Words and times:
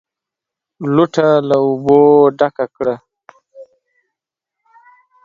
لوټه 0.93 1.27
له 1.49 1.55
اوبو 1.65 1.99
ډکه 2.37 2.65
کړه! 2.75 2.95